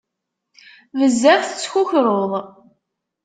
[0.99, 2.31] Bezzaf tettkukruḍ.